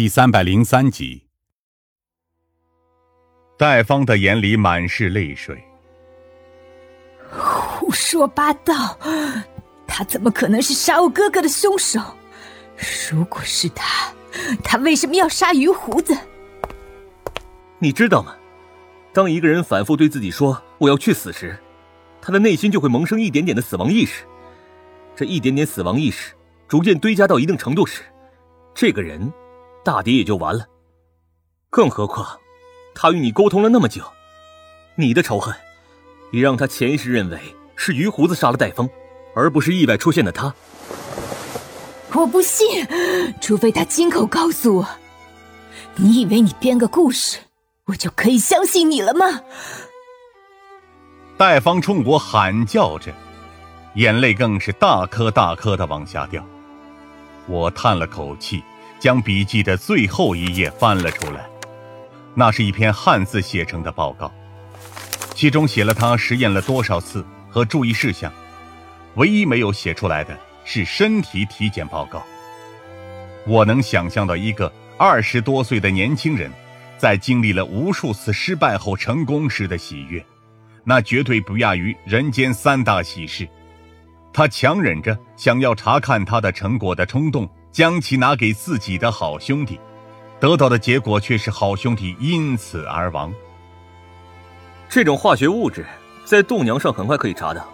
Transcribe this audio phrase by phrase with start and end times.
[0.00, 1.26] 第三百零三集。
[3.58, 5.62] 戴芳的眼里满是泪水。
[7.30, 8.98] 胡说八道！
[9.86, 12.00] 他怎么可能是杀我哥哥的凶手？
[13.12, 14.10] 如果是他，
[14.64, 16.16] 他为什么要杀于胡子？
[17.78, 18.34] 你知道吗？
[19.12, 21.58] 当一个人反复对自己说“我要去死”时，
[22.22, 24.24] 他的内心就会萌生一点点的死亡意识。
[25.14, 26.32] 这一点点死亡意识
[26.66, 28.00] 逐渐堆加到一定程度时，
[28.74, 29.30] 这个人
[29.84, 30.66] 大抵也就完了。
[31.70, 32.38] 更何况，
[32.94, 34.02] 他与你沟通了那么久，
[34.96, 35.54] 你的仇恨
[36.32, 37.38] 也让他潜意识认为
[37.76, 38.88] 是于胡子杀了戴峰，
[39.34, 40.54] 而不是意外出现的他。
[42.12, 42.66] 我不信，
[43.40, 44.88] 除非他亲口告诉我。
[45.96, 47.38] 你以为你编个故事？
[47.86, 49.40] 我就可以相信你了吗？
[51.36, 53.12] 戴方冲我喊叫着，
[53.94, 56.44] 眼泪更是大颗大颗的往下掉。
[57.46, 58.62] 我叹了口气，
[59.00, 61.44] 将笔记的最后一页翻了出来。
[62.34, 64.32] 那是一篇汉字写成的报告，
[65.34, 68.32] 其中写了他实验了多少次和注意事项，
[69.16, 72.22] 唯一没有写出来的是身体体检报告。
[73.46, 76.48] 我能想象到一个二十多岁的年轻人。
[76.98, 80.22] 在经历了无数次失败后成功时的喜悦，
[80.84, 83.48] 那绝对不亚于人间三大喜事。
[84.34, 89.78] 他强忍着想要查看他的成果的冲动，将其拿给自己的好兄弟，
[90.40, 93.32] 得到的结果却是好兄弟因此而亡。
[94.88, 95.86] 这种化学物质
[96.24, 97.64] 在度娘上很快可以查到，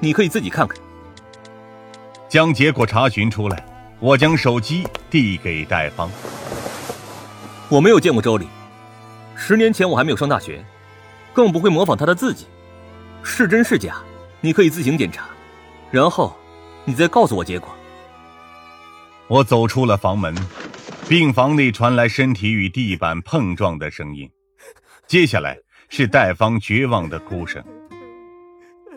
[0.00, 0.76] 你可以自己看看。
[2.28, 3.64] 将结果查询出来，
[4.00, 6.10] 我将手机递给戴方。
[7.68, 8.48] 我没有见过周礼，
[9.36, 10.64] 十年前我还没有上大学，
[11.32, 12.46] 更不会模仿他的字迹，
[13.22, 13.96] 是真是假，
[14.40, 15.26] 你可以自行检查，
[15.90, 16.36] 然后
[16.84, 17.68] 你再告诉我结果。
[19.30, 20.34] 我走出了房门，
[21.08, 24.28] 病房内传来身体与地板碰撞的声音，
[25.06, 25.56] 接下来
[25.88, 27.62] 是戴芳绝望的哭声。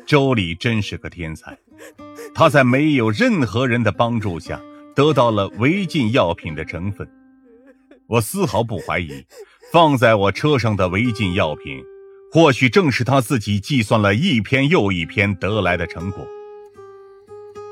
[0.08, 1.56] 周礼真是个天才，
[2.34, 4.60] 他在没有任何人的帮助下
[4.96, 7.08] 得到了违禁药品的成分。
[8.08, 9.24] 我丝毫不怀疑，
[9.72, 11.80] 放在我车上的违禁药品，
[12.32, 16.26] 或许正是他自己计算了一篇又一篇得来的成果。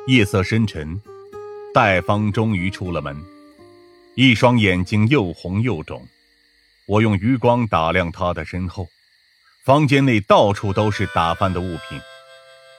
[0.06, 1.02] 夜色深沉，
[1.74, 3.16] 戴芳终于出了门，
[4.16, 6.06] 一双眼睛又红又肿。
[6.86, 8.88] 我用余光打量他的身后，
[9.64, 11.98] 房间内到处都是打翻的物品，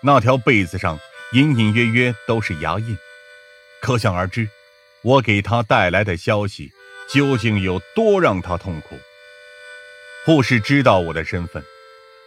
[0.02, 0.98] 那条被子上
[1.32, 2.94] 隐隐约约都是牙印，
[3.80, 4.46] 可想而知，
[5.02, 6.70] 我给他带来的消息。
[7.08, 8.96] 究竟有多让他痛苦？
[10.24, 11.62] 护士知道我的身份，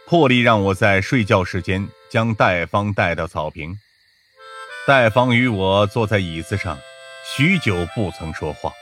[0.06, 3.76] 破例让我在睡觉时间将戴芳带到草坪。
[4.86, 6.78] 戴芳与我坐在椅子上，
[7.24, 8.72] 许久不曾说话。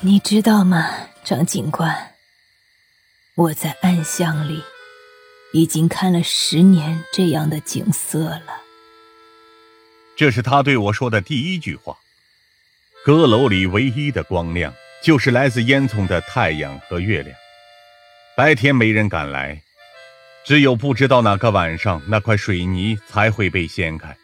[0.00, 0.90] 你知道吗，
[1.22, 2.14] 张警官？
[3.34, 4.64] 我在暗巷里
[5.52, 8.62] 已经看了十年这样的景色了。
[10.16, 11.98] 这是他对我说的第一句话。
[13.04, 17.36] 阁楼里唯一的光亮，就是来自烟囱的太阳和月亮。
[18.34, 19.60] 白天没人敢来，
[20.46, 24.16] 只有不知道哪个晚上，那块水泥才会被掀开。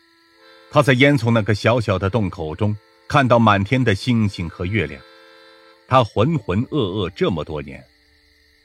[0.72, 2.74] 他在烟囱那个小小的洞口中，
[3.06, 4.98] 看到满天的星星和月亮。
[5.86, 7.84] 他浑浑噩噩这么多年，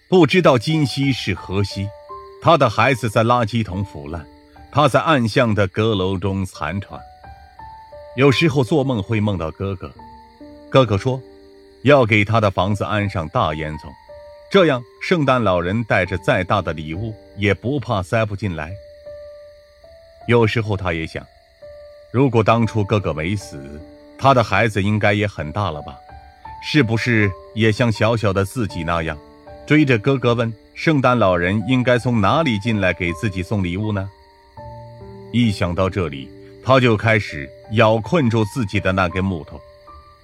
[0.07, 1.85] 不知道今夕是何夕。
[2.41, 4.25] 他的孩子在垃圾桶腐烂，
[4.72, 6.97] 他在暗巷的阁楼中残喘。
[8.16, 9.94] 有时候做梦会梦到哥哥。
[10.69, 11.22] 哥哥说，
[11.81, 13.91] 要给他的房子安上大烟囱，
[14.50, 18.72] 这样圣诞老人带着再大的礼物也不怕塞不进来。
[20.29, 21.25] 有时候他也想，
[22.12, 23.79] 如果当初哥哥没死，
[24.18, 25.95] 他的孩子应该也很大了吧？
[26.63, 29.18] 是不是也像小小的自己那样，
[29.66, 34.09] 追着哥哥问圣诞老人应该从哪里进来给自己送礼物呢？
[35.34, 36.29] 一想到这里，
[36.63, 39.59] 他就开始咬困住自己的那根木头。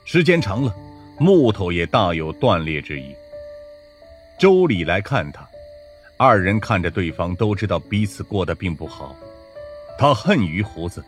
[0.06, 0.74] 时间长了，
[1.20, 3.14] 木头也大有断裂之意。
[4.40, 5.48] 周礼来看他，
[6.18, 9.16] 二人看着对方，都知道彼此过得并不好。
[9.98, 11.04] 他恨于胡子，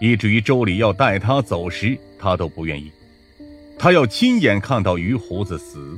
[0.00, 2.90] 以至于周礼要带他走时，他都不愿意。
[3.78, 5.96] 他要亲眼看到于胡子死，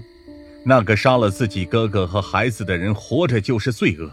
[0.65, 4.11] 那个杀了自己哥哥和孩子的人活着就是罪恶。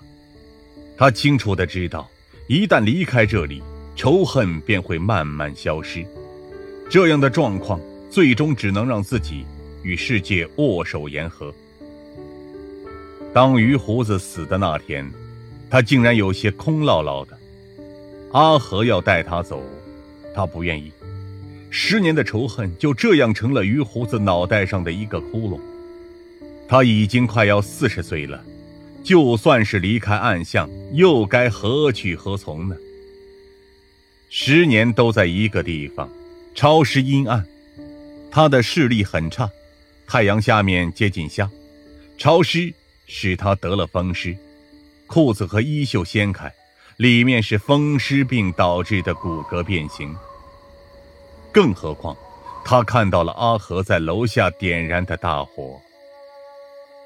[0.98, 2.10] 他清楚的知道，
[2.48, 3.62] 一旦离开这里，
[3.96, 6.06] 仇恨便会慢慢消失。
[6.90, 7.80] 这样的状况。
[8.12, 9.46] 最终只能让自己
[9.84, 11.54] 与世界握手言和。
[13.32, 15.08] 当于胡子死的那天，
[15.70, 17.38] 他竟然有些空落落的。
[18.32, 19.62] 阿和要带他走，
[20.34, 20.92] 他不愿意。
[21.70, 25.60] 十年的仇恨就这样成了于胡子脑袋上的一个窟窿。
[26.68, 28.44] 他已经快要四十岁了，
[29.04, 32.76] 就算是离开暗巷，又该何去何从呢？
[34.30, 36.08] 十年都在一个地方，
[36.54, 37.44] 潮湿阴暗，
[38.30, 39.50] 他的视力很差，
[40.06, 41.50] 太阳下面接近瞎，
[42.20, 42.72] 潮湿
[43.08, 44.38] 使他得了风湿，
[45.08, 46.54] 裤子和衣袖掀开，
[47.00, 50.14] 里面是风湿病导致的骨骼变形。
[51.50, 52.14] 更何况，
[52.66, 55.80] 他看到了阿和在楼下点燃的大火。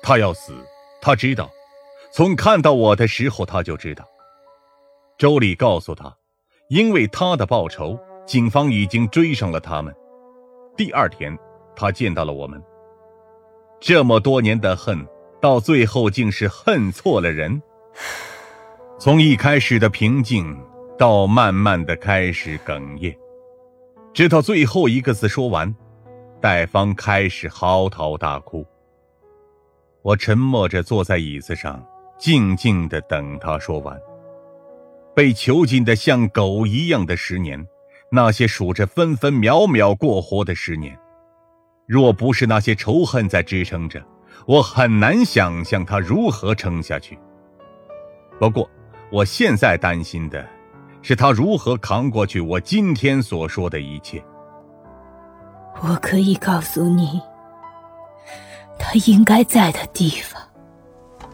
[0.01, 0.51] 他要死，
[0.99, 1.47] 他知道，
[2.11, 4.03] 从看到我的时候他就知道。
[5.15, 6.11] 周礼告诉他，
[6.69, 7.95] 因为他的报仇，
[8.25, 9.93] 警方已经追上了他们。
[10.75, 11.37] 第二天，
[11.75, 12.59] 他见到了我们。
[13.79, 15.07] 这么多年的恨，
[15.39, 17.61] 到最后竟是恨错了人。
[18.99, 20.57] 从一开始的平静，
[20.97, 23.13] 到慢慢的开始哽咽，
[24.13, 25.75] 直到最后一个字说完，
[26.39, 28.65] 戴芳开始嚎啕大哭。
[30.03, 31.83] 我沉默着坐在椅子上，
[32.17, 33.99] 静静的等他说完。
[35.13, 37.67] 被囚禁的像狗一样的十年，
[38.09, 40.97] 那些数着分分秒秒过活的十年，
[41.87, 44.01] 若不是那些仇恨在支撑着，
[44.47, 47.17] 我很难想象他如何撑下去。
[48.39, 48.69] 不过，
[49.13, 50.43] 我现在担心的，
[51.03, 54.19] 是他如何扛过去我今天所说的一切。
[55.83, 57.21] 我可以告诉你。
[58.79, 60.41] 他应该在的地方，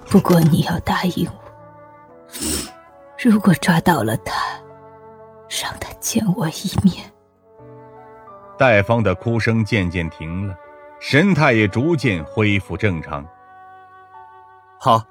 [0.09, 2.33] 不过你要答应我，
[3.17, 4.33] 如果抓到了他，
[5.47, 7.09] 让他见我一面。
[8.57, 10.53] 戴芳的哭声渐渐停了，
[10.99, 13.25] 神态也逐渐恢复正常。
[14.77, 15.01] 好，